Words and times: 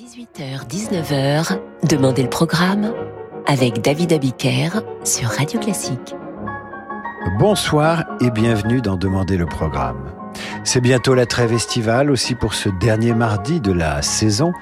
18h-19h, 0.00 1.58
Demandez 1.86 2.22
le 2.22 2.30
programme 2.30 2.94
avec 3.46 3.82
David 3.82 4.14
Abiker 4.14 4.80
sur 5.04 5.28
Radio 5.28 5.60
Classique. 5.60 6.14
Bonsoir 7.38 8.04
et 8.22 8.30
bienvenue 8.30 8.80
dans 8.80 8.96
Demandez 8.96 9.36
le 9.36 9.44
programme. 9.44 10.10
C'est 10.64 10.80
bientôt 10.80 11.12
la 11.12 11.26
trêve 11.26 11.52
estivale, 11.52 12.10
aussi 12.10 12.34
pour 12.34 12.54
ce 12.54 12.70
dernier 12.80 13.12
mardi 13.12 13.60
de 13.60 13.72
la 13.72 14.00
saison. 14.00 14.52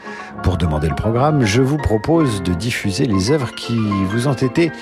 Pour 0.43 0.56
demander 0.56 0.88
le 0.88 0.96
programme, 0.96 1.44
je 1.44 1.62
vous 1.62 1.78
propose 1.78 2.42
de 2.42 2.52
diffuser 2.52 3.04
les 3.04 3.30
œuvres 3.30 3.54
qui 3.54 3.78
vous 4.10 4.26
ont 4.26 4.34
été 4.34 4.72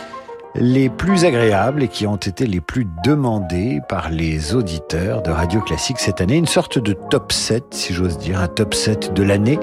les 0.58 0.88
plus 0.88 1.24
agréables 1.24 1.82
et 1.82 1.88
qui 1.88 2.06
ont 2.06 2.16
été 2.16 2.46
les 2.46 2.60
plus 2.60 2.86
demandées 3.04 3.80
par 3.88 4.10
les 4.10 4.54
auditeurs 4.54 5.22
de 5.22 5.30
Radio 5.30 5.60
Classique 5.60 5.98
cette 5.98 6.20
année. 6.20 6.36
Une 6.36 6.46
sorte 6.46 6.78
de 6.78 6.92
top 6.92 7.32
7, 7.32 7.64
si 7.70 7.92
j'ose 7.92 8.18
dire, 8.18 8.40
un 8.40 8.48
top 8.48 8.74
7 8.74 9.12
de 9.12 9.22
l'année, 9.22 9.58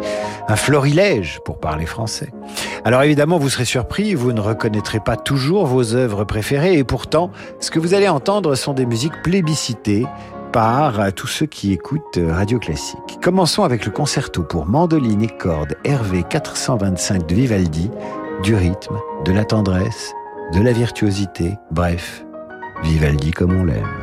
un 0.47 0.55
florilège 0.55 1.39
pour 1.45 1.59
parler 1.59 1.85
français. 1.85 2.31
Alors 2.85 3.03
évidemment, 3.03 3.37
vous 3.37 3.49
serez 3.49 3.65
surpris, 3.65 4.13
vous 4.13 4.34
ne 4.34 4.41
reconnaîtrez 4.41 4.99
pas 4.99 5.15
toujours 5.15 5.65
vos 5.65 5.95
œuvres 5.95 6.23
préférées 6.23 6.77
et 6.77 6.84
pourtant, 6.84 7.31
ce 7.59 7.71
que 7.71 7.79
vous 7.79 7.93
allez 7.93 8.09
entendre 8.09 8.55
sont 8.55 8.73
des 8.73 8.85
musiques 8.85 9.21
plébiscitées 9.23 10.05
par 10.51 11.12
tous 11.13 11.27
ceux 11.27 11.48
qui 11.48 11.73
écoutent 11.73 12.20
Radio 12.29 12.59
Classique. 12.59 13.20
Commençons 13.21 13.63
avec 13.63 13.85
le 13.85 13.91
concerto 13.91 14.43
pour 14.43 14.67
mandoline 14.67 15.23
et 15.23 15.27
cordes 15.27 15.75
RV 15.85 16.23
425 16.29 17.25
de 17.25 17.34
Vivaldi, 17.34 17.89
du 18.43 18.53
rythme, 18.53 18.99
de 19.25 19.31
la 19.31 19.45
tendresse 19.45 20.13
de 20.53 20.62
la 20.62 20.71
virtuosité, 20.71 21.57
bref, 21.71 22.23
Vivaldi 22.84 23.31
comme 23.31 23.55
on 23.55 23.66
l'aime. 23.66 24.02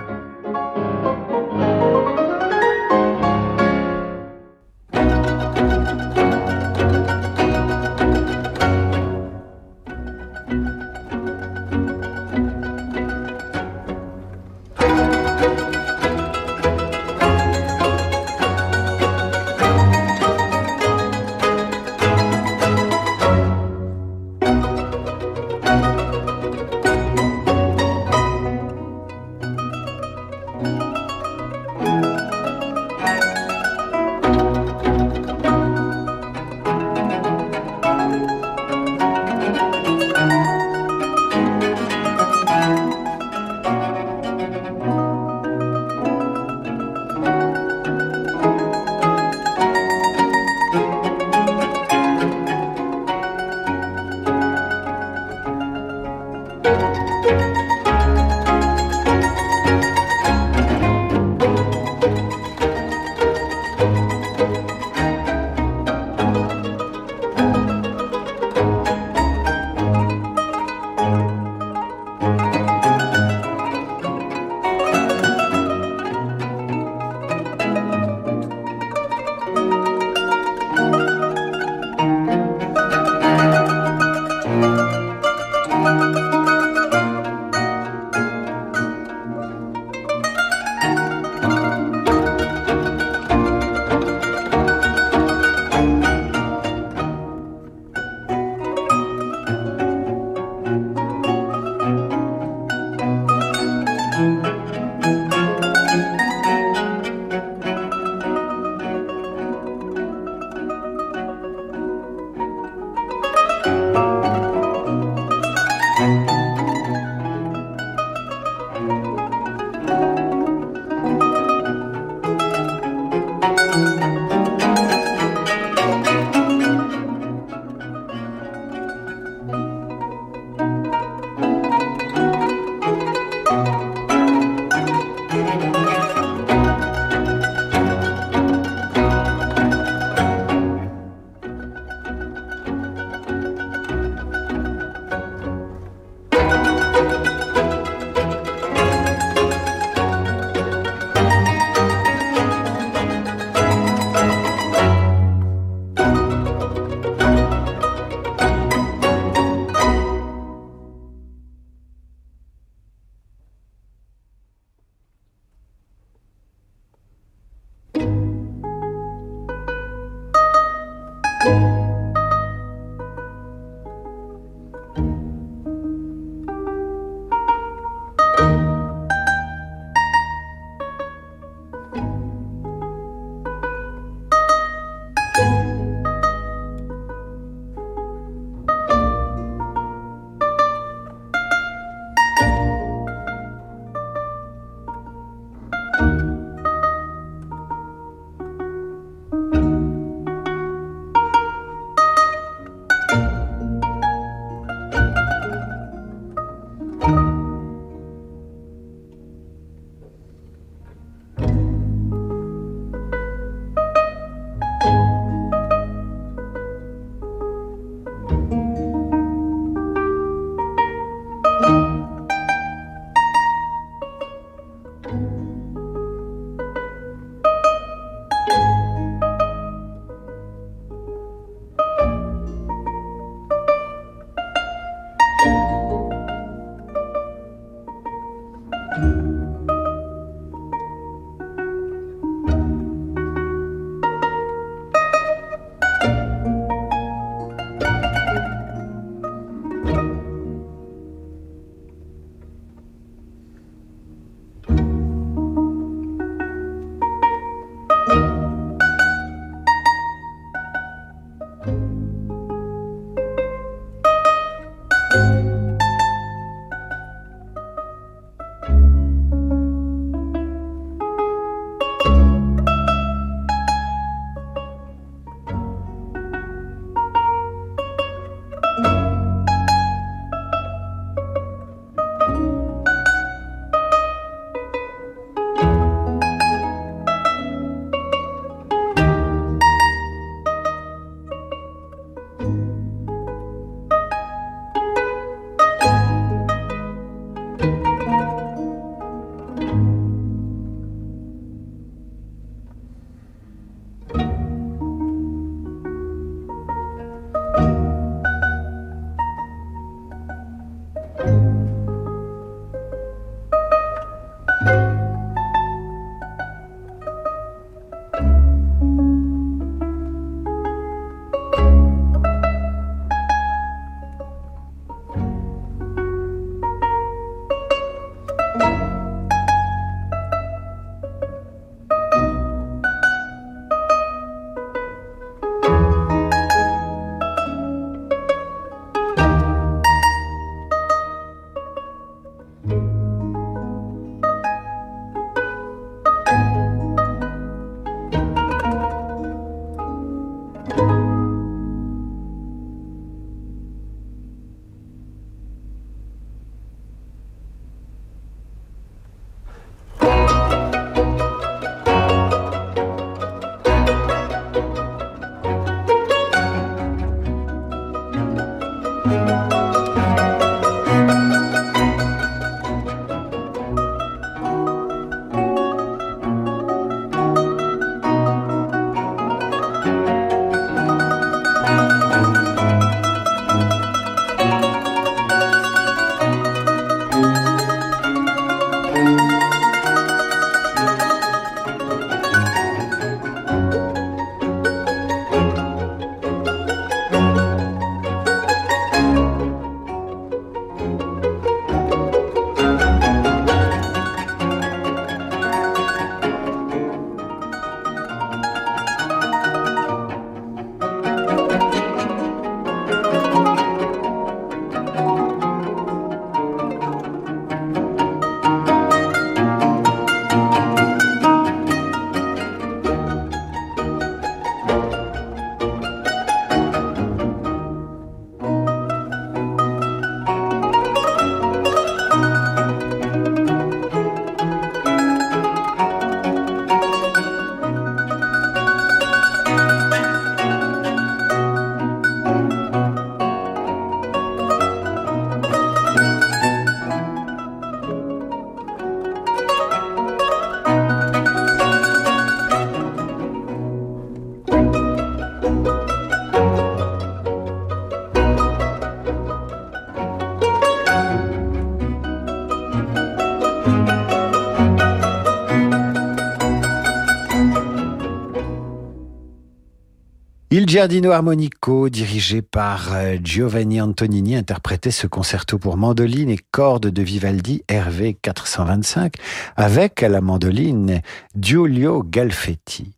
Il 470.60 470.68
Giardino 470.68 471.10
Armonico, 471.10 471.88
dirigé 471.88 472.42
par 472.42 472.92
euh, 472.92 473.16
Giovanni 473.24 473.80
Antonini, 473.80 474.36
interprétait 474.36 474.90
ce 474.90 475.06
concerto 475.06 475.58
pour 475.58 475.78
mandoline 475.78 476.28
et 476.28 476.38
cordes 476.50 476.88
de 476.88 477.02
Vivaldi 477.02 477.62
RV 477.70 478.18
425 478.20 479.14
avec 479.56 480.02
à 480.02 480.10
la 480.10 480.20
mandoline 480.20 481.00
Giulio 481.34 482.02
Galfetti. 482.02 482.92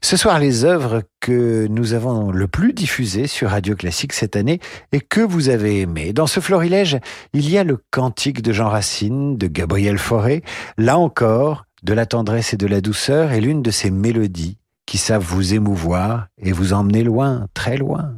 Ce 0.00 0.16
soir, 0.16 0.38
les 0.38 0.64
œuvres 0.64 1.02
que 1.18 1.66
nous 1.68 1.92
avons 1.92 2.30
le 2.30 2.46
plus 2.46 2.72
diffusées 2.72 3.26
sur 3.26 3.50
Radio 3.50 3.74
Classique 3.74 4.12
cette 4.12 4.36
année 4.36 4.60
et 4.92 5.00
que 5.00 5.20
vous 5.20 5.48
avez 5.48 5.80
aimées. 5.80 6.12
Dans 6.12 6.28
ce 6.28 6.38
florilège, 6.38 6.98
il 7.32 7.50
y 7.50 7.58
a 7.58 7.64
le 7.64 7.82
cantique 7.90 8.42
de 8.42 8.52
Jean 8.52 8.68
Racine, 8.68 9.36
de 9.36 9.48
Gabriel 9.48 9.98
Fauré, 9.98 10.44
là 10.76 10.96
encore, 10.96 11.64
de 11.82 11.94
la 11.94 12.06
tendresse 12.06 12.54
et 12.54 12.56
de 12.56 12.68
la 12.68 12.80
douceur 12.80 13.32
et 13.32 13.40
l'une 13.40 13.62
de 13.62 13.72
ses 13.72 13.90
mélodies 13.90 14.57
qui 14.88 14.96
savent 14.96 15.22
vous 15.22 15.52
émouvoir 15.52 16.28
et 16.38 16.50
vous 16.50 16.72
emmener 16.72 17.04
loin, 17.04 17.46
très 17.52 17.76
loin. 17.76 18.14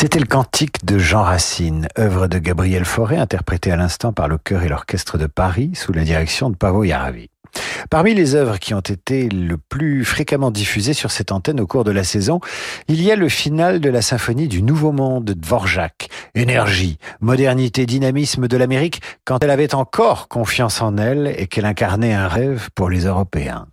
C'était 0.00 0.20
le 0.20 0.26
cantique 0.26 0.84
de 0.84 0.96
Jean 0.96 1.24
Racine, 1.24 1.88
œuvre 1.98 2.28
de 2.28 2.38
Gabriel 2.38 2.84
Fauré, 2.84 3.16
interprété 3.16 3.72
à 3.72 3.76
l'instant 3.76 4.12
par 4.12 4.28
le 4.28 4.38
chœur 4.38 4.62
et 4.62 4.68
l'orchestre 4.68 5.18
de 5.18 5.26
Paris 5.26 5.72
sous 5.74 5.92
la 5.92 6.04
direction 6.04 6.50
de 6.50 6.54
Pavo 6.54 6.84
Yaravi. 6.84 7.30
Parmi 7.90 8.14
les 8.14 8.36
œuvres 8.36 8.60
qui 8.60 8.74
ont 8.74 8.80
été 8.80 9.28
le 9.28 9.58
plus 9.58 10.04
fréquemment 10.04 10.52
diffusées 10.52 10.92
sur 10.92 11.10
cette 11.10 11.32
antenne 11.32 11.58
au 11.58 11.66
cours 11.66 11.82
de 11.82 11.90
la 11.90 12.04
saison, 12.04 12.38
il 12.86 13.02
y 13.02 13.10
a 13.10 13.16
le 13.16 13.28
final 13.28 13.80
de 13.80 13.90
la 13.90 14.00
symphonie 14.00 14.46
du 14.46 14.62
Nouveau 14.62 14.92
Monde 14.92 15.24
de 15.24 15.32
Dvorak. 15.32 16.08
Énergie, 16.36 16.98
modernité, 17.20 17.84
dynamisme 17.84 18.46
de 18.46 18.56
l'Amérique 18.56 19.02
quand 19.24 19.42
elle 19.42 19.50
avait 19.50 19.74
encore 19.74 20.28
confiance 20.28 20.80
en 20.80 20.96
elle 20.96 21.34
et 21.36 21.48
qu'elle 21.48 21.66
incarnait 21.66 22.14
un 22.14 22.28
rêve 22.28 22.68
pour 22.76 22.88
les 22.88 23.06
Européens. 23.06 23.66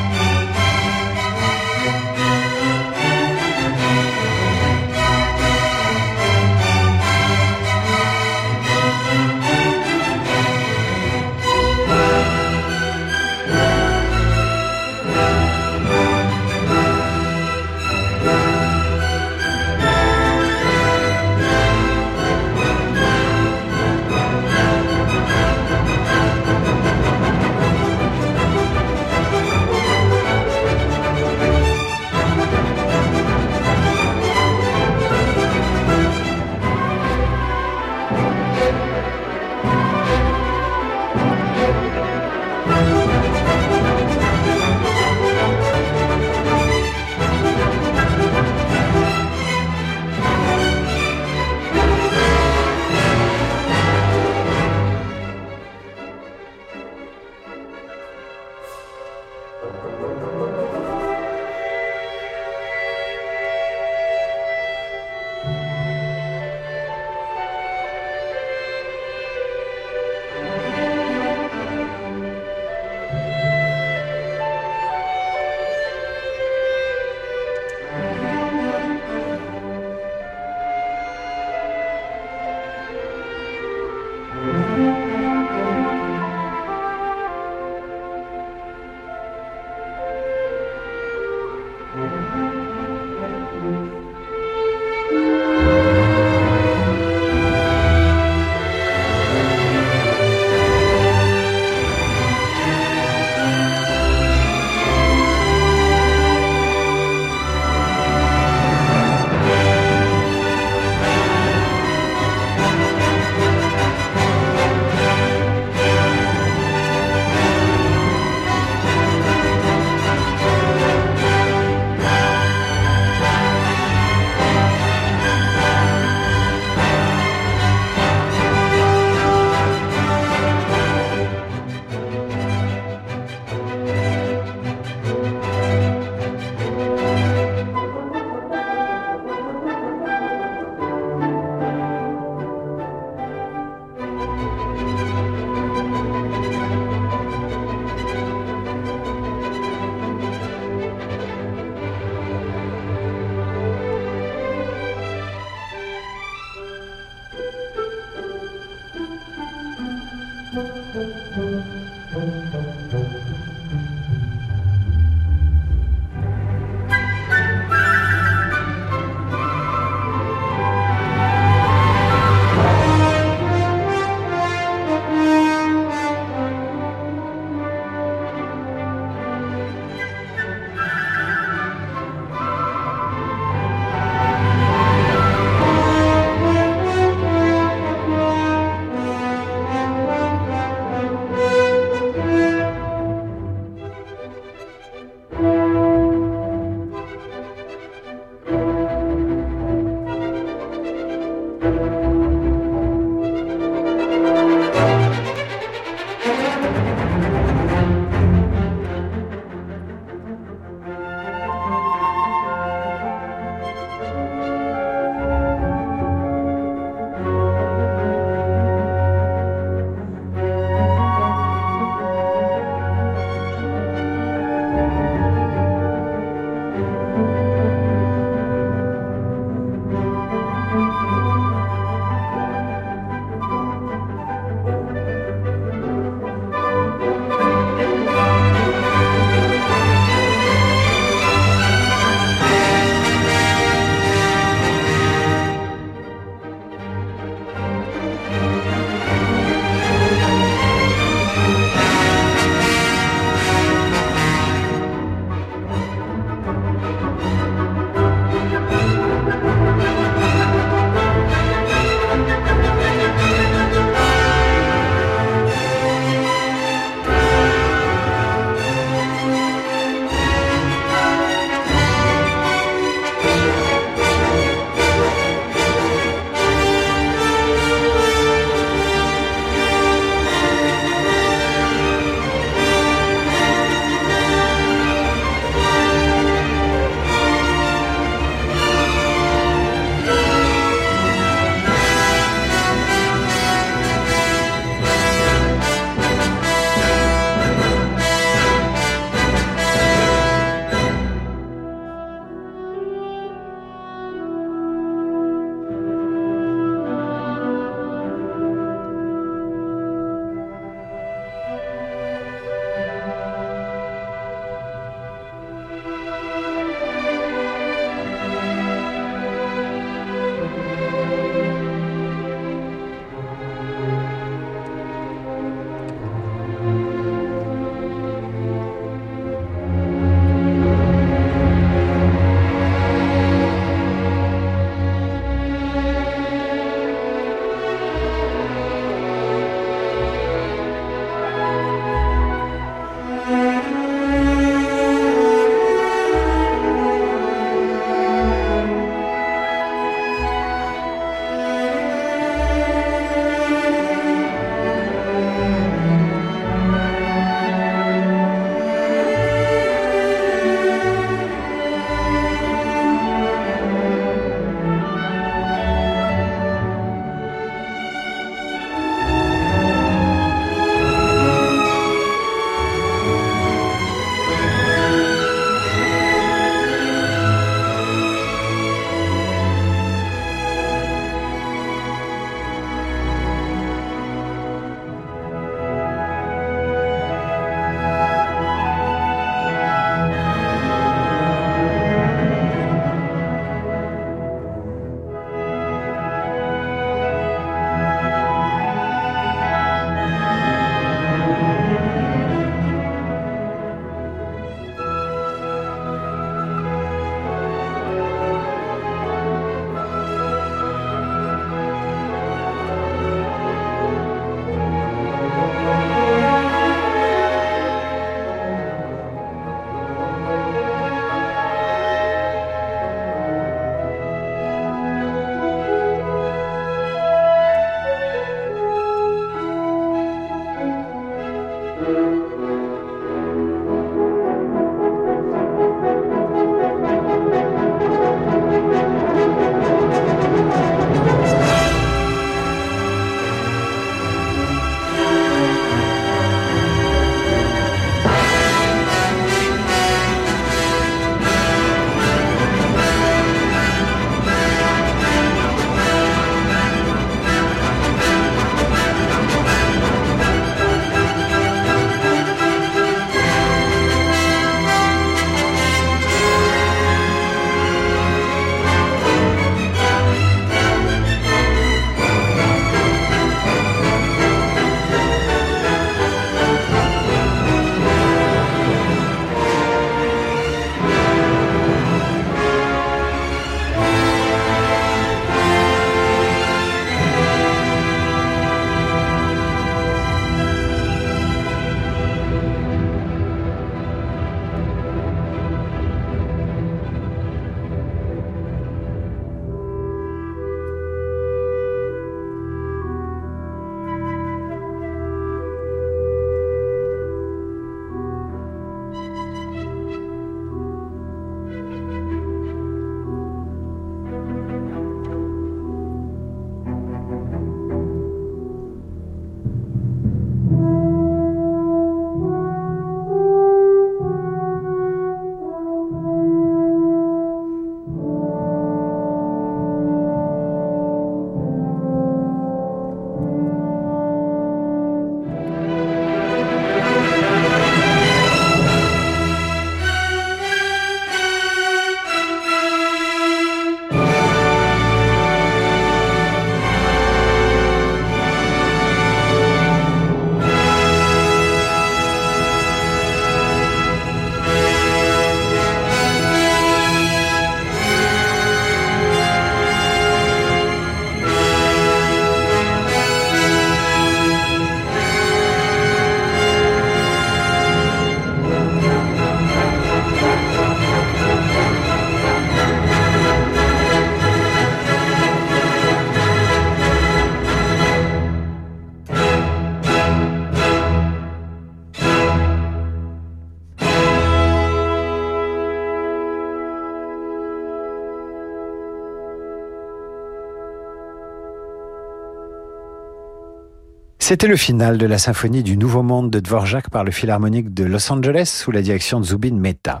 C'était 594.32 594.48
le 594.48 594.56
final 594.56 594.96
de 594.96 595.04
la 595.04 595.18
symphonie 595.18 595.62
du 595.62 595.76
Nouveau 595.76 596.02
Monde 596.02 596.30
de 596.30 596.40
Dvorak 596.40 596.88
par 596.88 597.04
le 597.04 597.10
Philharmonique 597.10 597.74
de 597.74 597.84
Los 597.84 598.10
Angeles 598.10 598.46
sous 598.46 598.70
la 598.70 598.80
direction 598.80 599.20
de 599.20 599.26
Zubin 599.26 599.56
Mehta. 599.56 600.00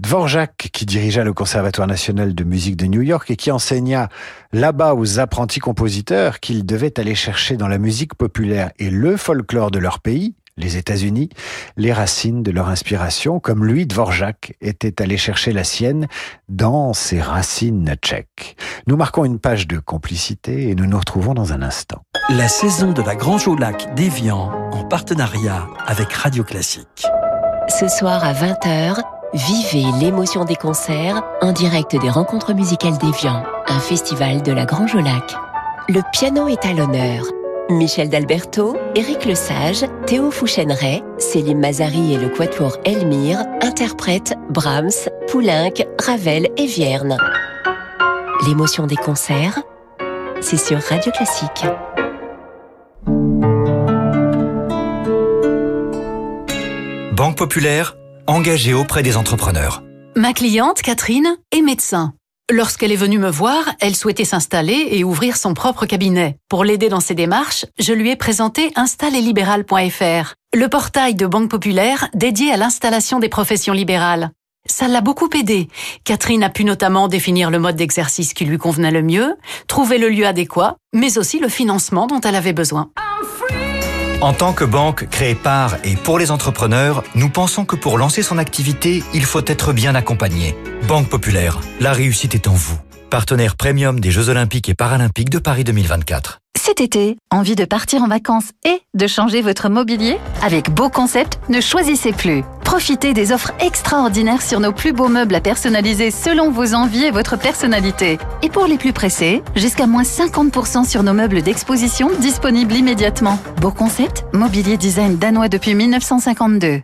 Dvorak, 0.00 0.70
qui 0.72 0.84
dirigea 0.84 1.22
le 1.22 1.32
Conservatoire 1.32 1.86
national 1.86 2.34
de 2.34 2.42
musique 2.42 2.74
de 2.74 2.86
New 2.86 3.02
York 3.02 3.30
et 3.30 3.36
qui 3.36 3.52
enseigna 3.52 4.08
là-bas 4.52 4.96
aux 4.96 5.20
apprentis 5.20 5.60
compositeurs 5.60 6.40
qu'ils 6.40 6.66
devaient 6.66 6.98
aller 6.98 7.14
chercher 7.14 7.56
dans 7.56 7.68
la 7.68 7.78
musique 7.78 8.16
populaire 8.16 8.72
et 8.80 8.90
le 8.90 9.16
folklore 9.16 9.70
de 9.70 9.78
leur 9.78 10.00
pays, 10.00 10.34
les 10.58 10.76
États-Unis, 10.76 11.30
les 11.76 11.92
racines 11.92 12.42
de 12.42 12.50
leur 12.50 12.68
inspiration, 12.68 13.40
comme 13.40 13.64
lui, 13.64 13.86
Dvorak, 13.86 14.56
était 14.60 15.00
allé 15.00 15.16
chercher 15.16 15.52
la 15.52 15.64
sienne 15.64 16.06
dans 16.48 16.92
ses 16.92 17.20
racines 17.20 17.94
tchèques. 18.02 18.56
Nous 18.86 18.96
marquons 18.96 19.24
une 19.24 19.38
page 19.38 19.66
de 19.66 19.78
complicité 19.78 20.68
et 20.68 20.74
nous 20.74 20.86
nous 20.86 20.98
retrouvons 20.98 21.34
dans 21.34 21.52
un 21.52 21.62
instant. 21.62 22.02
La 22.28 22.48
saison 22.48 22.92
de 22.92 23.02
la 23.02 23.14
Grange 23.14 23.48
au 23.48 23.56
Lac 23.56 23.94
d'Evian 23.94 24.50
en 24.72 24.84
partenariat 24.84 25.66
avec 25.86 26.12
Radio 26.12 26.44
Classique. 26.44 27.06
Ce 27.68 27.88
soir 27.88 28.24
à 28.24 28.32
20h, 28.32 29.00
vivez 29.34 29.86
l'émotion 30.00 30.44
des 30.44 30.56
concerts 30.56 31.22
en 31.40 31.52
direct 31.52 31.96
des 31.96 32.10
rencontres 32.10 32.54
musicales 32.54 32.98
d'Evian, 32.98 33.44
un 33.66 33.80
festival 33.80 34.42
de 34.42 34.52
la 34.52 34.64
Grange 34.64 34.94
au 34.94 35.00
Lac. 35.00 35.34
Le 35.88 36.00
piano 36.12 36.48
est 36.48 36.64
à 36.66 36.72
l'honneur 36.72 37.24
Michel 37.70 38.08
D'Alberto, 38.08 38.76
Éric 38.94 39.26
Lesage, 39.26 39.84
Théo 40.06 40.30
Fouchenray, 40.30 41.02
Céline 41.18 41.58
Mazari 41.58 42.14
et 42.14 42.16
le 42.16 42.30
quatuor 42.30 42.78
Elmire 42.84 43.44
interprètent 43.62 44.34
Brahms, 44.48 45.08
Poulenc, 45.28 45.84
Ravel 45.98 46.48
et 46.56 46.66
Vierne. 46.66 47.16
L'émotion 48.46 48.86
des 48.86 48.96
concerts, 48.96 49.60
c'est 50.40 50.56
sur 50.56 50.78
Radio 50.78 51.12
Classique. 51.12 51.66
Banque 57.12 57.36
Populaire, 57.36 57.96
engagée 58.26 58.72
auprès 58.72 59.02
des 59.02 59.16
entrepreneurs. 59.16 59.82
Ma 60.16 60.32
cliente, 60.32 60.80
Catherine, 60.80 61.36
est 61.52 61.62
médecin. 61.62 62.14
Lorsqu'elle 62.50 62.92
est 62.92 62.96
venue 62.96 63.18
me 63.18 63.28
voir, 63.28 63.62
elle 63.78 63.94
souhaitait 63.94 64.24
s'installer 64.24 64.88
et 64.92 65.04
ouvrir 65.04 65.36
son 65.36 65.52
propre 65.52 65.84
cabinet. 65.84 66.38
Pour 66.48 66.64
l'aider 66.64 66.88
dans 66.88 67.00
ses 67.00 67.14
démarches, 67.14 67.66
je 67.78 67.92
lui 67.92 68.08
ai 68.08 68.16
présenté 68.16 68.72
installelibéral.fr, 68.74 70.34
le 70.54 70.68
portail 70.68 71.14
de 71.14 71.26
Banque 71.26 71.50
Populaire 71.50 72.08
dédié 72.14 72.50
à 72.50 72.56
l'installation 72.56 73.18
des 73.18 73.28
professions 73.28 73.74
libérales. 73.74 74.30
Ça 74.64 74.88
l'a 74.88 75.02
beaucoup 75.02 75.28
aidé. 75.38 75.68
Catherine 76.04 76.42
a 76.42 76.48
pu 76.48 76.64
notamment 76.64 77.08
définir 77.08 77.50
le 77.50 77.58
mode 77.58 77.76
d'exercice 77.76 78.32
qui 78.32 78.46
lui 78.46 78.56
convenait 78.56 78.92
le 78.92 79.02
mieux, 79.02 79.36
trouver 79.66 79.98
le 79.98 80.08
lieu 80.08 80.26
adéquat, 80.26 80.76
mais 80.94 81.18
aussi 81.18 81.40
le 81.40 81.50
financement 81.50 82.06
dont 82.06 82.22
elle 82.22 82.34
avait 82.34 82.54
besoin. 82.54 82.90
En 84.20 84.32
tant 84.32 84.52
que 84.52 84.64
banque 84.64 85.08
créée 85.08 85.36
par 85.36 85.76
et 85.84 85.94
pour 85.94 86.18
les 86.18 86.32
entrepreneurs, 86.32 87.04
nous 87.14 87.28
pensons 87.28 87.64
que 87.64 87.76
pour 87.76 87.98
lancer 87.98 88.24
son 88.24 88.36
activité, 88.36 89.04
il 89.14 89.24
faut 89.24 89.44
être 89.46 89.72
bien 89.72 89.94
accompagné. 89.94 90.56
Banque 90.88 91.08
Populaire, 91.08 91.60
la 91.78 91.92
réussite 91.92 92.34
est 92.34 92.48
en 92.48 92.52
vous. 92.52 92.80
Partenaire 93.10 93.54
premium 93.54 94.00
des 94.00 94.10
Jeux 94.10 94.28
Olympiques 94.28 94.68
et 94.68 94.74
Paralympiques 94.74 95.30
de 95.30 95.38
Paris 95.38 95.62
2024. 95.62 96.40
Cet 96.68 96.82
été, 96.82 97.16
envie 97.30 97.54
de 97.54 97.64
partir 97.64 98.02
en 98.02 98.08
vacances 98.08 98.50
et 98.62 98.82
de 98.92 99.06
changer 99.06 99.40
votre 99.40 99.70
mobilier? 99.70 100.18
Avec 100.42 100.68
Beau 100.70 100.90
Concept, 100.90 101.40
ne 101.48 101.62
choisissez 101.62 102.12
plus. 102.12 102.44
Profitez 102.62 103.14
des 103.14 103.32
offres 103.32 103.52
extraordinaires 103.58 104.42
sur 104.42 104.60
nos 104.60 104.72
plus 104.72 104.92
beaux 104.92 105.08
meubles 105.08 105.34
à 105.34 105.40
personnaliser 105.40 106.10
selon 106.10 106.50
vos 106.50 106.74
envies 106.74 107.04
et 107.04 107.10
votre 107.10 107.38
personnalité. 107.38 108.18
Et 108.42 108.50
pour 108.50 108.66
les 108.66 108.76
plus 108.76 108.92
pressés, 108.92 109.42
jusqu'à 109.56 109.86
moins 109.86 110.02
50% 110.02 110.86
sur 110.86 111.02
nos 111.02 111.14
meubles 111.14 111.40
d'exposition 111.40 112.10
disponibles 112.20 112.74
immédiatement. 112.74 113.38
Beau 113.62 113.70
Concept, 113.70 114.26
mobilier 114.34 114.76
design 114.76 115.16
danois 115.16 115.48
depuis 115.48 115.74
1952. 115.74 116.82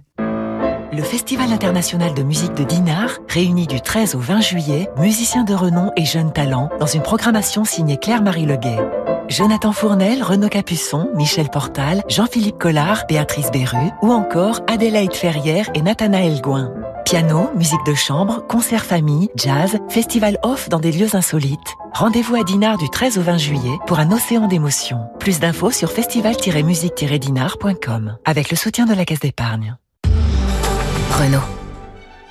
Le 0.97 1.03
Festival 1.03 1.53
international 1.53 2.15
de 2.15 2.23
musique 2.23 2.55
de 2.55 2.65
Dinard 2.65 3.19
réunit 3.29 3.67
du 3.67 3.83
13 3.83 4.15
au 4.15 4.19
20 4.19 4.41
juillet 4.41 4.89
musiciens 4.97 5.45
de 5.45 5.53
renom 5.53 5.93
et 5.95 6.07
jeunes 6.07 6.33
talents 6.33 6.71
dans 6.81 6.87
une 6.87 7.03
programmation 7.03 7.67
signée 7.67 7.99
Claire-Marie 7.99 8.47
Leguet. 8.47 8.79
Jonathan 9.29 9.73
Fournel, 9.73 10.23
Renaud 10.23 10.49
Capuçon, 10.49 11.11
Michel 11.15 11.49
Portal, 11.49 12.05
Jean-Philippe 12.09 12.59
Collard, 12.59 13.05
Béatrice 13.09 13.51
Berru 13.51 13.91
ou 14.03 14.13
encore 14.13 14.61
Adélaïde 14.67 15.15
Ferrière 15.15 15.71
et 15.75 15.83
Nathanaël 15.83 16.41
Gouin. 16.41 16.73
Piano, 17.05 17.51
musique 17.55 17.85
de 17.87 17.95
chambre, 17.95 18.47
concert 18.47 18.85
famille, 18.85 19.29
jazz, 19.37 19.79
festival 19.89 20.39
off 20.43 20.69
dans 20.69 20.79
des 20.79 20.93
lieux 20.93 21.17
insolites. 21.17 21.75
Rendez-vous 21.93 22.37
à 22.37 22.45
Dinard 22.45 22.79
du 22.79 22.89
13 22.91 23.19
au 23.19 23.23
20 23.23 23.39
juillet 23.39 23.77
pour 23.87 23.99
un 23.99 24.13
océan 24.13 24.47
d'émotions. 24.47 25.01
Plus 25.19 25.41
d'infos 25.41 25.71
sur 25.71 25.91
festival-musique-dinard.com 25.91 28.19
avec 28.25 28.51
le 28.51 28.57
soutien 28.57 28.87
de 28.87 28.95
la 28.95 29.05
Caisse 29.05 29.21
d'épargne. 29.21 29.77
Renault. 31.13 31.41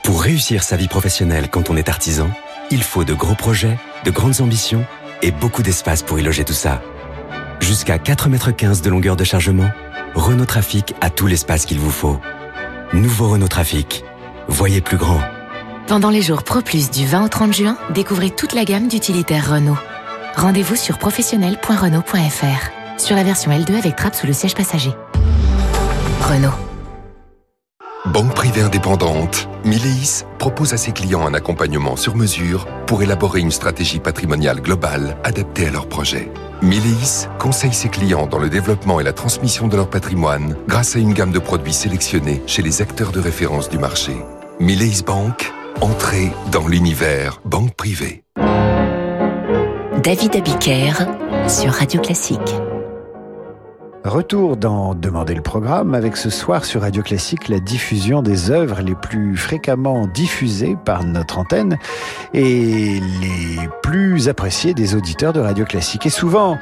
Pour 0.03 0.21
réussir 0.21 0.63
sa 0.63 0.75
vie 0.75 0.89
professionnelle 0.89 1.49
quand 1.49 1.69
on 1.69 1.77
est 1.77 1.89
artisan, 1.89 2.29
il 2.71 2.83
faut 2.83 3.03
de 3.03 3.13
gros 3.13 3.35
projets, 3.35 3.77
de 4.03 4.11
grandes 4.11 4.41
ambitions 4.41 4.85
et 5.23 5.31
beaucoup 5.31 5.63
d'espace 5.63 6.03
pour 6.03 6.19
y 6.19 6.21
loger 6.21 6.43
tout 6.43 6.53
ça. 6.53 6.81
Jusqu'à 7.59 7.97
4,15 7.97 8.29
mètres 8.29 8.81
de 8.81 8.89
longueur 8.89 9.15
de 9.15 9.23
chargement, 9.23 9.69
Renault 10.13 10.45
Trafic 10.45 10.93
a 11.01 11.09
tout 11.09 11.25
l'espace 11.25 11.65
qu'il 11.65 11.79
vous 11.79 11.89
faut. 11.89 12.19
Nouveau 12.91 13.29
Renault 13.29 13.47
Trafic. 13.47 14.03
Voyez 14.47 14.81
plus 14.81 14.97
grand. 14.97 15.21
Pendant 15.87 16.09
les 16.09 16.21
jours 16.21 16.43
Pro 16.43 16.61
Plus 16.61 16.91
du 16.91 17.05
20 17.05 17.25
au 17.25 17.27
30 17.29 17.53
juin, 17.53 17.77
découvrez 17.93 18.29
toute 18.29 18.53
la 18.53 18.65
gamme 18.65 18.87
d'utilitaires 18.87 19.49
Renault. 19.49 19.77
Rendez-vous 20.35 20.75
sur 20.75 20.97
professionnel.renault.fr. 20.97 22.99
Sur 22.99 23.15
la 23.15 23.23
version 23.23 23.51
L2 23.51 23.77
avec 23.77 23.95
trappe 23.95 24.15
sous 24.15 24.27
le 24.27 24.33
siège 24.33 24.55
passager. 24.55 24.91
Renault. 26.21 26.72
Banque 28.05 28.35
privée 28.35 28.61
indépendante, 28.61 29.47
Mileis 29.63 30.25
propose 30.37 30.73
à 30.73 30.77
ses 30.77 30.91
clients 30.91 31.25
un 31.25 31.33
accompagnement 31.33 31.95
sur 31.95 32.17
mesure 32.17 32.67
pour 32.85 33.01
élaborer 33.01 33.39
une 33.39 33.49
stratégie 33.49 33.99
patrimoniale 33.99 34.59
globale 34.59 35.15
adaptée 35.23 35.67
à 35.67 35.71
leurs 35.71 35.87
projets. 35.87 36.29
Mileis 36.61 37.29
conseille 37.39 37.71
ses 37.71 37.87
clients 37.87 38.27
dans 38.27 38.39
le 38.39 38.49
développement 38.49 38.99
et 38.99 39.03
la 39.03 39.13
transmission 39.13 39.69
de 39.69 39.77
leur 39.77 39.89
patrimoine 39.89 40.57
grâce 40.67 40.97
à 40.97 40.99
une 40.99 41.13
gamme 41.13 41.31
de 41.31 41.39
produits 41.39 41.73
sélectionnés 41.73 42.41
chez 42.45 42.61
les 42.61 42.81
acteurs 42.81 43.13
de 43.13 43.21
référence 43.21 43.69
du 43.69 43.77
marché. 43.77 44.13
Mileis 44.59 45.01
Bank, 45.05 45.53
entrée 45.79 46.33
dans 46.51 46.67
l'univers 46.67 47.39
banque 47.45 47.73
privée. 47.73 48.25
David 50.03 50.35
Abiker 50.35 50.91
sur 51.47 51.71
Radio 51.71 52.01
Classique. 52.01 52.53
Retour 54.05 54.57
dans 54.57 54.95
Demander 54.95 55.33
le 55.33 55.41
programme 55.41 55.93
avec 55.93 56.17
ce 56.17 56.29
soir 56.29 56.65
sur 56.65 56.81
Radio 56.81 57.01
Classique 57.01 57.47
la 57.47 57.61
diffusion 57.61 58.21
des 58.21 58.51
œuvres 58.51 58.81
les 58.81 58.95
plus 58.95 59.37
fréquemment 59.37 60.07
diffusées 60.07 60.75
par 60.83 61.05
notre 61.05 61.39
antenne 61.39 61.77
et 62.33 62.99
les 62.99 63.69
plus 63.81 64.27
appréciées 64.27 64.73
des 64.73 64.93
auditeurs 64.95 65.31
de 65.31 65.39
Radio 65.39 65.63
Classique. 65.63 66.05
Et 66.05 66.09
souvent, 66.09 66.57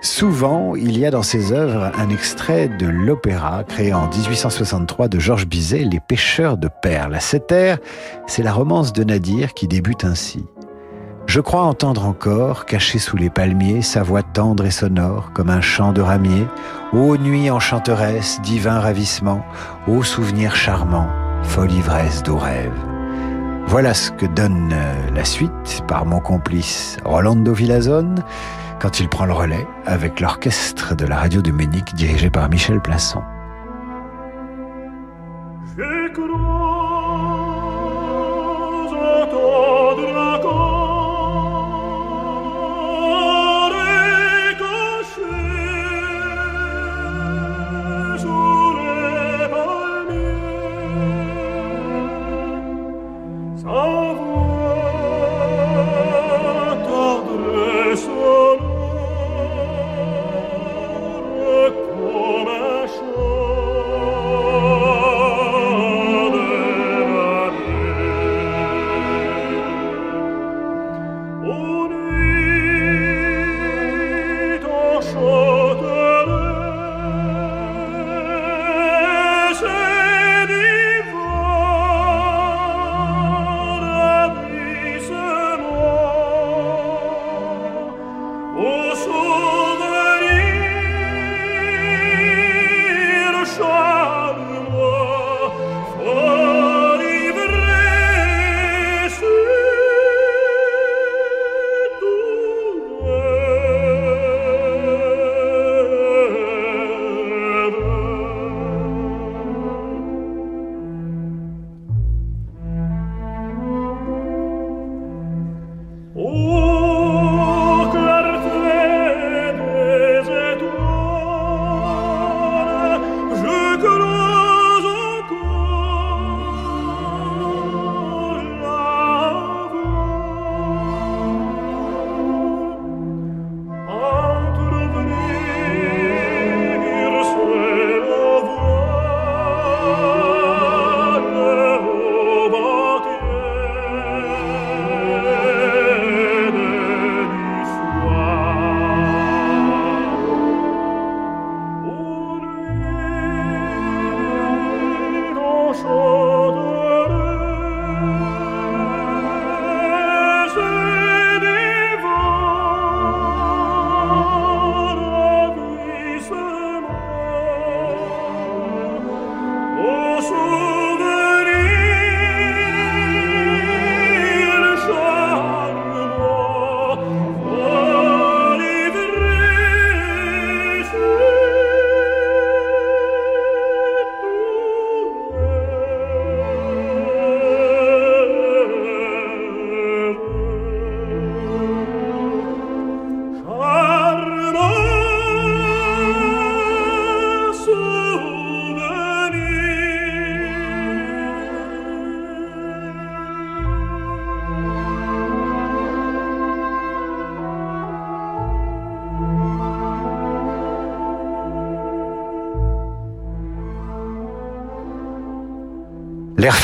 souvent, 0.00 0.74
il 0.74 0.98
y 0.98 1.04
a 1.04 1.10
dans 1.10 1.22
ces 1.22 1.52
œuvres 1.52 1.92
un 1.98 2.08
extrait 2.08 2.68
de 2.68 2.86
l'opéra 2.86 3.62
créé 3.64 3.92
en 3.92 4.08
1863 4.08 5.08
de 5.08 5.18
Georges 5.18 5.46
Bizet, 5.46 5.84
Les 5.84 6.00
pêcheurs 6.00 6.56
de 6.56 6.70
perles. 6.80 7.18
Cette 7.20 7.52
ère, 7.52 7.76
c'est 8.26 8.42
la 8.42 8.54
romance 8.54 8.94
de 8.94 9.04
Nadir 9.04 9.52
qui 9.52 9.68
débute 9.68 10.04
ainsi. 10.04 10.46
Je 11.26 11.40
crois 11.40 11.62
entendre 11.62 12.06
encore, 12.06 12.66
caché 12.66 12.98
sous 12.98 13.16
les 13.16 13.30
palmiers, 13.30 13.82
sa 13.82 14.02
voix 14.02 14.22
tendre 14.22 14.64
et 14.64 14.70
sonore, 14.70 15.32
comme 15.34 15.50
un 15.50 15.60
chant 15.60 15.92
de 15.92 16.00
ramier. 16.00 16.46
Ô 16.92 17.16
nuit 17.16 17.50
enchanteresse, 17.50 18.40
divin 18.42 18.78
ravissement, 18.78 19.44
ô 19.88 20.04
souvenir 20.04 20.54
charmant, 20.54 21.08
folle 21.42 21.72
ivresse 21.72 22.22
d'aux 22.22 22.38
rêves. 22.38 22.78
Voilà 23.66 23.92
ce 23.92 24.12
que 24.12 24.26
donne 24.26 24.70
euh, 24.72 25.10
la 25.12 25.24
suite 25.24 25.82
par 25.88 26.06
mon 26.06 26.20
complice 26.20 26.96
Rolando 27.04 27.52
Villazone 27.52 28.22
quand 28.80 29.00
il 29.00 29.08
prend 29.08 29.24
le 29.24 29.32
relais 29.32 29.66
avec 29.86 30.20
l'orchestre 30.20 30.94
de 30.94 31.04
la 31.04 31.16
radio 31.16 31.42
de 31.42 31.50
Munich 31.50 31.92
dirigé 31.94 32.30
par 32.30 32.48
Michel 32.48 32.80
Plasson. 32.80 33.22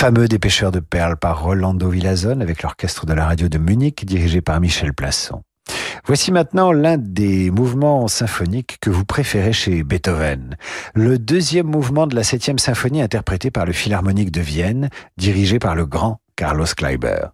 Fameux 0.02 0.26
des 0.26 0.40
pêcheurs 0.40 0.72
de 0.72 0.80
perles 0.80 1.16
par 1.16 1.44
Rolando 1.44 1.88
Villazone 1.88 2.42
avec 2.42 2.64
l'orchestre 2.64 3.06
de 3.06 3.12
la 3.12 3.24
radio 3.24 3.48
de 3.48 3.56
Munich 3.56 4.04
dirigé 4.04 4.40
par 4.40 4.60
Michel 4.60 4.92
Plasson. 4.92 5.42
Voici 6.04 6.32
maintenant 6.32 6.72
l'un 6.72 6.96
des 6.98 7.52
mouvements 7.52 8.08
symphoniques 8.08 8.78
que 8.80 8.90
vous 8.90 9.04
préférez 9.04 9.52
chez 9.52 9.84
Beethoven. 9.84 10.56
Le 10.96 11.20
deuxième 11.20 11.68
mouvement 11.68 12.08
de 12.08 12.16
la 12.16 12.24
septième 12.24 12.58
symphonie 12.58 13.00
interprété 13.00 13.52
par 13.52 13.64
le 13.64 13.72
Philharmonique 13.72 14.32
de 14.32 14.40
Vienne, 14.40 14.90
dirigé 15.18 15.60
par 15.60 15.76
le 15.76 15.86
grand 15.86 16.20
Carlos 16.34 16.66
Kleiber. 16.76 17.28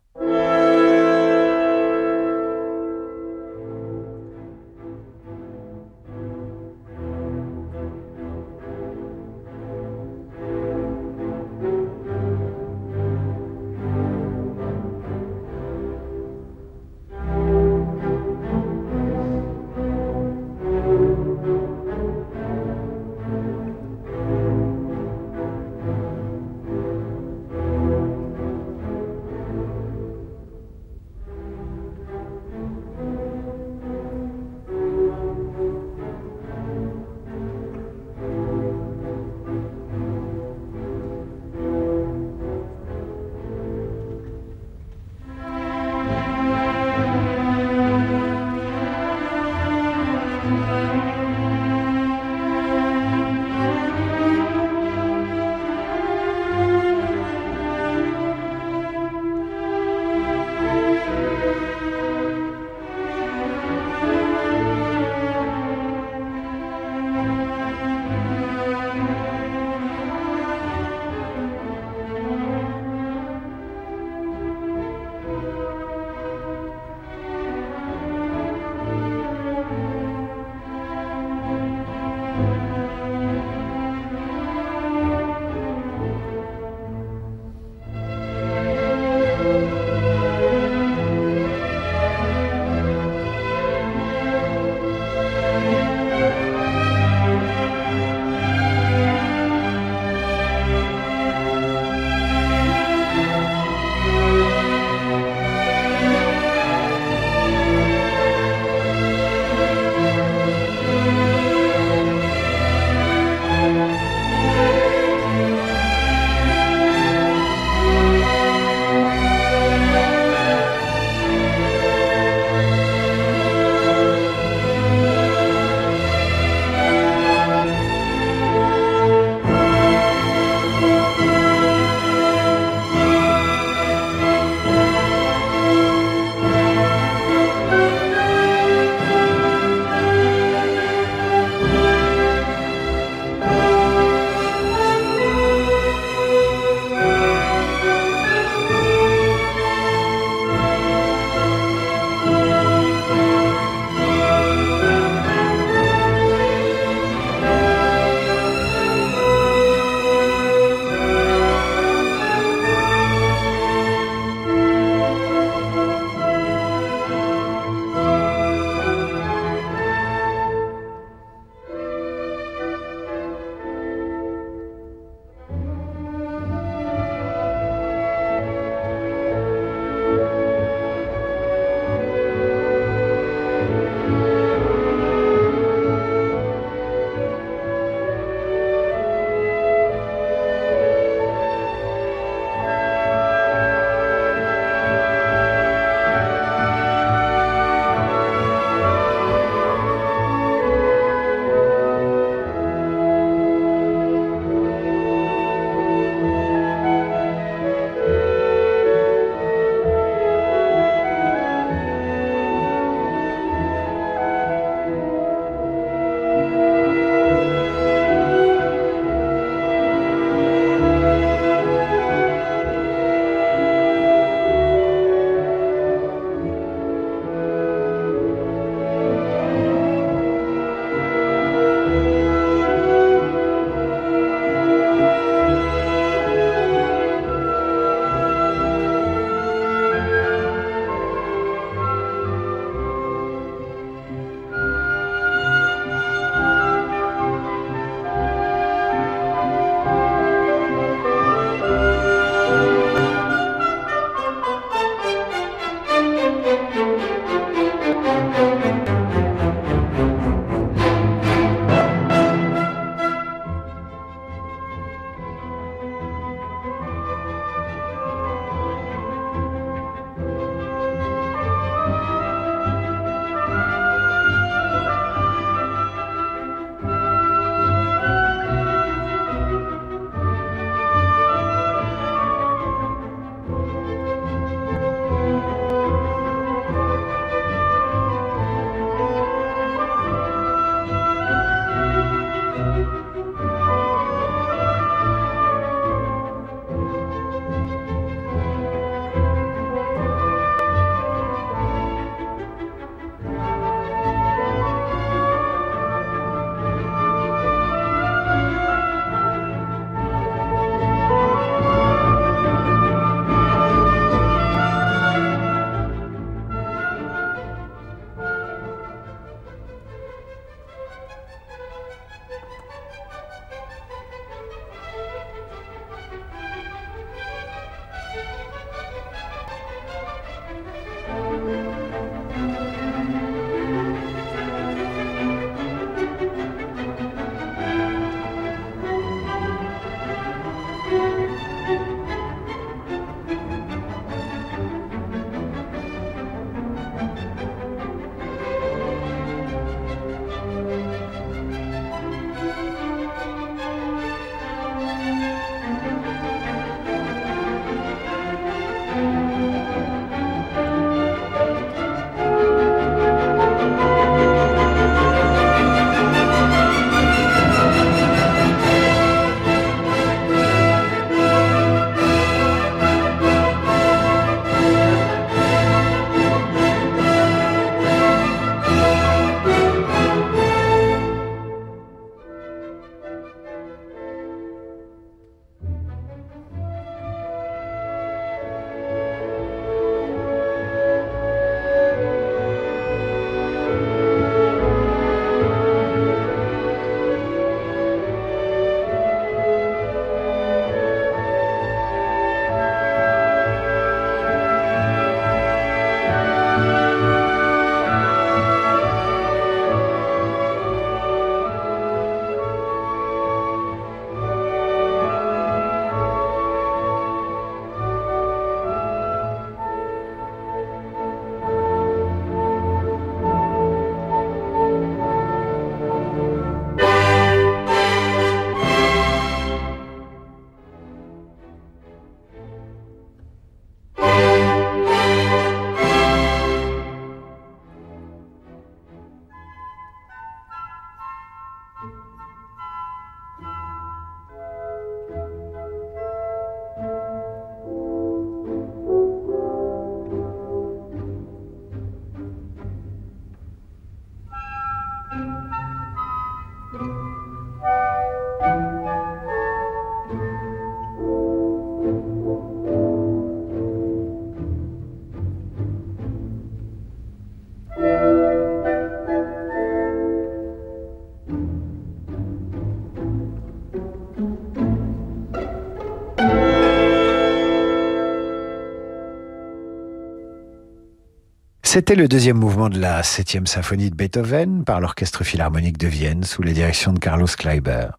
C'était 481.79 481.95
le 481.95 482.09
deuxième 482.09 482.39
mouvement 482.39 482.69
de 482.69 482.81
la 482.81 483.05
septième 483.05 483.47
symphonie 483.47 483.89
de 483.89 483.95
Beethoven 483.95 484.65
par 484.65 484.81
l'Orchestre 484.81 485.23
Philharmonique 485.23 485.79
de 485.79 485.87
Vienne 485.87 486.25
sous 486.25 486.43
la 486.43 486.51
direction 486.51 486.93
de 486.93 486.99
Carlos 486.99 487.29
Kleiber. 487.29 487.91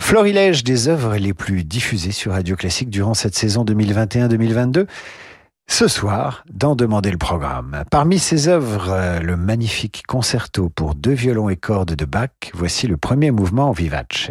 Florilège 0.00 0.64
des 0.64 0.88
œuvres 0.88 1.16
les 1.16 1.34
plus 1.34 1.62
diffusées 1.62 2.12
sur 2.12 2.32
Radio 2.32 2.56
Classique 2.56 2.88
durant 2.88 3.12
cette 3.12 3.34
saison 3.34 3.62
2021-2022. 3.66 4.86
Ce 5.66 5.86
soir, 5.86 6.44
dans 6.50 6.74
Demander 6.74 7.10
le 7.10 7.18
programme. 7.18 7.84
Parmi 7.90 8.18
ces 8.18 8.48
œuvres, 8.48 9.20
le 9.22 9.36
magnifique 9.36 10.02
concerto 10.08 10.70
pour 10.70 10.94
deux 10.94 11.12
violons 11.12 11.50
et 11.50 11.56
cordes 11.56 11.94
de 11.94 12.04
Bach, 12.06 12.30
voici 12.54 12.86
le 12.86 12.96
premier 12.96 13.32
mouvement 13.32 13.70
vivace. 13.72 14.30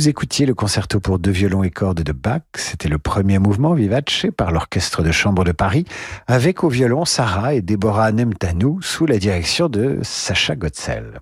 Vous 0.00 0.08
écoutiez 0.08 0.46
le 0.46 0.54
concerto 0.54 0.98
pour 0.98 1.18
deux 1.18 1.30
violons 1.30 1.62
et 1.62 1.68
cordes 1.68 2.02
de 2.02 2.12
Bach. 2.12 2.40
C'était 2.56 2.88
le 2.88 2.96
premier 2.96 3.38
mouvement 3.38 3.74
vivace 3.74 4.24
par 4.34 4.50
l'Orchestre 4.50 5.02
de 5.02 5.12
Chambre 5.12 5.44
de 5.44 5.52
Paris, 5.52 5.84
avec 6.26 6.64
au 6.64 6.70
violon 6.70 7.04
Sarah 7.04 7.52
et 7.52 7.60
Déborah 7.60 8.10
Nemtanou 8.10 8.80
sous 8.80 9.04
la 9.04 9.18
direction 9.18 9.68
de 9.68 9.98
Sacha 10.00 10.56
Gotzel. 10.56 11.20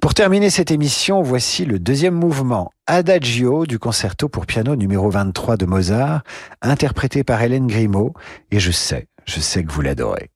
Pour 0.00 0.14
terminer 0.14 0.48
cette 0.48 0.70
émission, 0.70 1.20
voici 1.20 1.66
le 1.66 1.78
deuxième 1.78 2.14
mouvement, 2.14 2.70
Adagio 2.86 3.66
du 3.66 3.78
concerto 3.78 4.30
pour 4.30 4.46
piano 4.46 4.74
numéro 4.74 5.10
23 5.10 5.58
de 5.58 5.66
Mozart, 5.66 6.22
interprété 6.62 7.24
par 7.24 7.42
Hélène 7.42 7.66
Grimaud. 7.66 8.14
Et 8.50 8.58
je 8.58 8.70
sais, 8.70 9.08
je 9.26 9.38
sais 9.38 9.64
que 9.64 9.70
vous 9.70 9.82
l'adorez. 9.82 10.30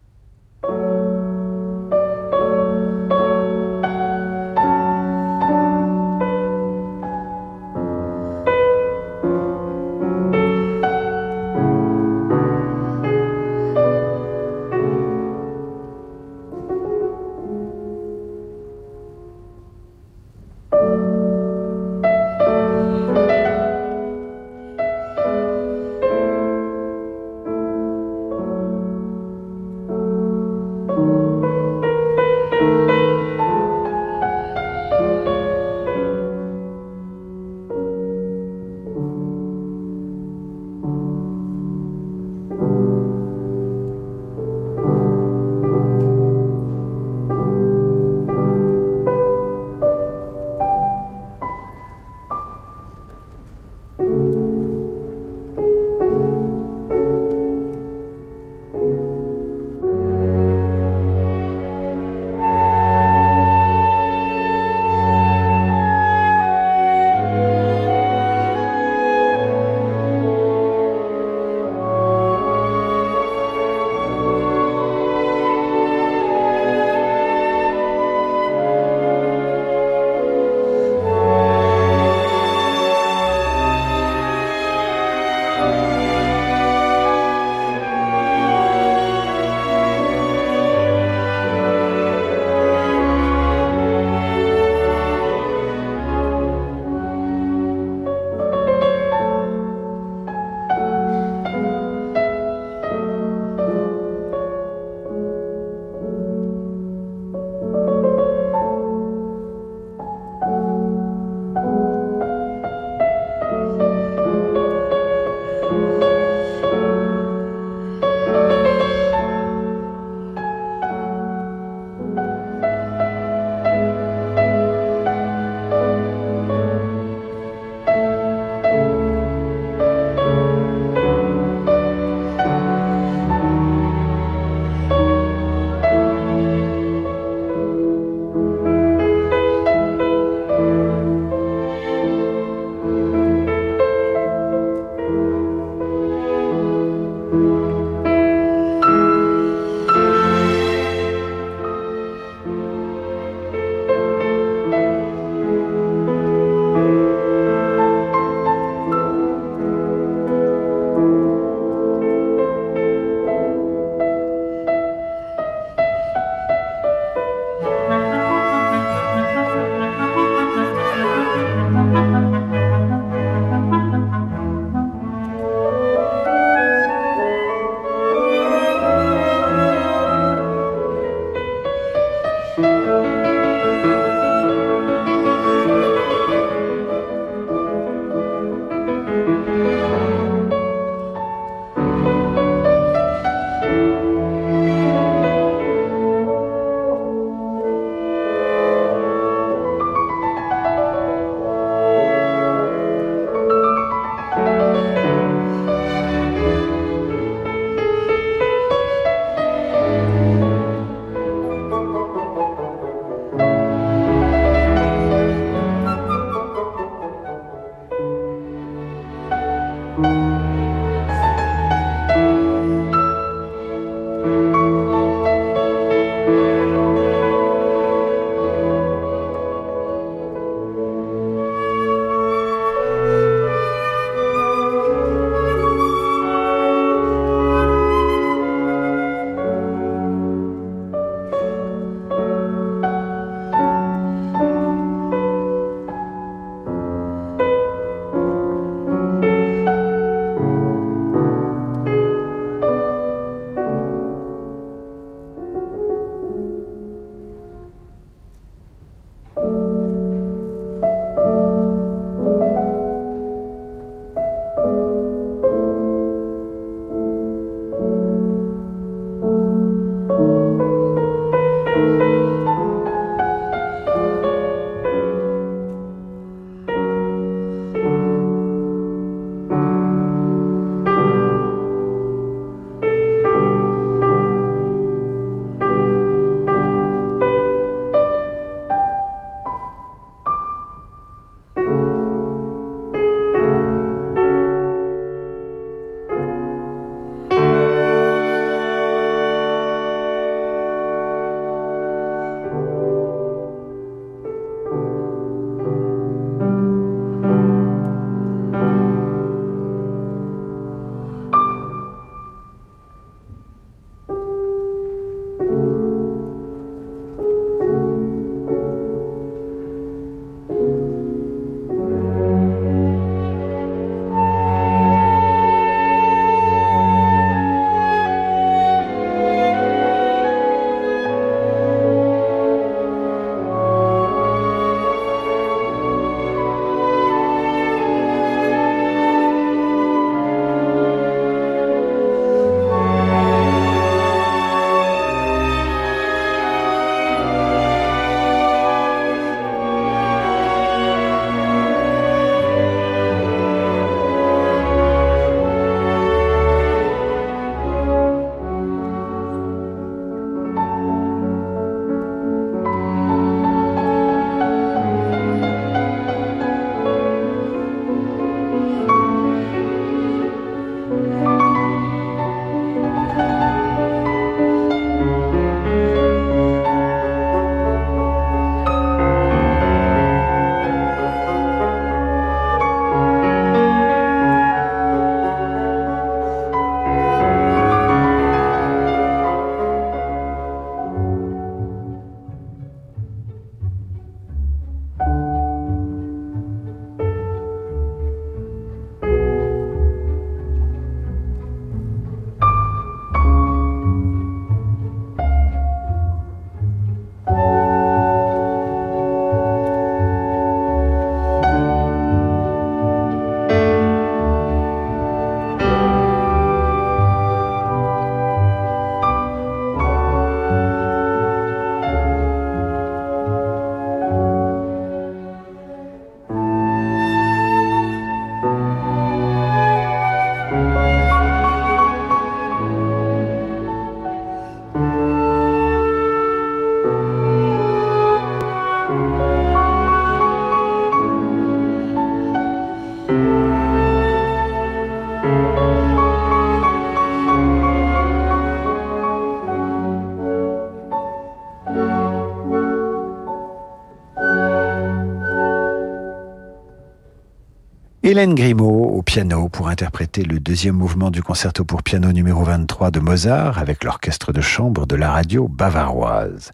Hélène 458.13 458.35
Grimaud 458.35 458.91
au 458.95 459.01
piano 459.01 459.49
pour 459.49 459.69
interpréter 459.69 460.23
le 460.23 460.39
deuxième 460.39 460.75
mouvement 460.75 461.11
du 461.11 461.23
concerto 461.23 461.65
pour 461.65 461.83
piano 461.83 462.13
numéro 462.13 462.45
23 462.45 462.91
de 462.91 463.01
Mozart 463.01 463.59
avec 463.59 463.85
l'orchestre 463.85 464.35
de 464.35 464.43
chambre 464.43 464.87
de 464.87 464.97
la 464.97 465.11
radio 465.11 465.49
bavaroise. 465.49 466.51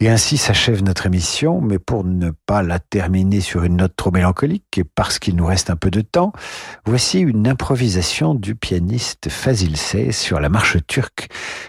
Et 0.00 0.08
ainsi 0.08 0.38
s'achève 0.38 0.82
notre 0.82 1.04
émission, 1.04 1.60
mais 1.60 1.78
pour 1.78 2.02
ne 2.02 2.30
pas 2.30 2.62
la 2.62 2.78
terminer 2.78 3.42
sur 3.42 3.64
une 3.64 3.76
note 3.76 3.92
trop 3.94 4.10
mélancolique 4.10 4.78
et 4.78 4.84
parce 4.84 5.18
qu'il 5.18 5.36
nous 5.36 5.44
reste 5.44 5.68
un 5.68 5.76
peu 5.76 5.90
de 5.90 6.00
temps, 6.00 6.32
voici 6.86 7.20
une 7.20 7.46
improvisation 7.46 8.34
du 8.34 8.54
pianiste 8.54 9.28
Fazil 9.28 9.76
Sey 9.76 10.12
sur 10.12 10.40
la 10.40 10.48
marche 10.48 10.78
turque 10.86 11.28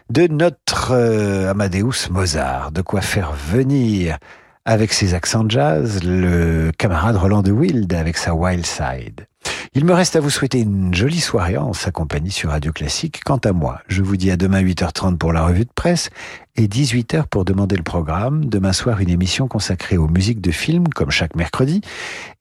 de 0.09 0.27
notre 0.27 0.93
euh, 0.93 1.51
Amadeus 1.51 2.09
Mozart. 2.11 2.71
De 2.71 2.81
quoi 2.81 3.01
faire 3.01 3.33
venir 3.33 4.19
avec 4.67 4.91
ses 4.91 5.13
accents 5.13 5.45
jazz, 5.47 6.03
le 6.03 6.71
camarade 6.77 7.15
Roland 7.15 7.41
de 7.41 7.51
Wild 7.51 7.93
avec 7.93 8.17
sa 8.17 8.35
Wild 8.35 8.65
Side. 8.65 9.25
Il 9.73 9.85
me 9.85 9.93
reste 9.93 10.17
à 10.17 10.19
vous 10.19 10.29
souhaiter 10.29 10.59
une 10.59 10.93
jolie 10.93 11.21
soirée 11.21 11.55
en 11.55 11.71
sa 11.71 11.91
compagnie 11.91 12.31
sur 12.31 12.49
Radio 12.49 12.73
Classique. 12.73 13.21
Quant 13.23 13.37
à 13.37 13.53
moi, 13.53 13.79
je 13.87 14.03
vous 14.03 14.17
dis 14.17 14.29
à 14.29 14.35
demain 14.35 14.61
8h30 14.61 15.17
pour 15.17 15.31
la 15.31 15.45
revue 15.45 15.63
de 15.63 15.71
presse 15.73 16.09
et 16.57 16.67
18h 16.67 17.27
pour 17.27 17.45
demander 17.45 17.77
le 17.77 17.83
programme. 17.83 18.43
Demain 18.43 18.73
soir, 18.73 18.99
une 18.99 19.09
émission 19.09 19.47
consacrée 19.47 19.95
aux 19.95 20.09
musiques 20.09 20.41
de 20.41 20.51
films, 20.51 20.89
comme 20.89 21.11
chaque 21.11 21.37
mercredi. 21.37 21.79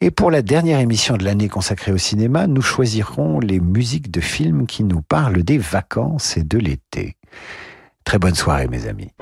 Et 0.01 0.11
pour 0.11 0.33
la 0.33 0.43
dernière 0.43 0.81
émission 0.81 1.16
de 1.16 1.24
l'année 1.24 1.49
consacrée 1.49 1.93
au 1.93 1.99
cinéma, 1.99 2.49
nous 2.49 2.62
choisirons 2.62 3.39
les 3.39 3.61
musiques 3.61 4.11
de 4.11 4.20
films 4.20 4.66
qui 4.66 4.83
nous 4.83 5.01
parlent 5.01 5.45
des 5.45 5.59
vacances 5.59 6.37
et 6.37 6.43
de 6.43 6.59
l'été. 6.59 7.16
Très 8.03 8.18
bonne 8.18 8.35
soirée, 8.35 8.66
mes 8.66 8.89
amis. 8.89 9.12